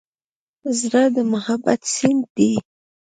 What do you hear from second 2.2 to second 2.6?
دی.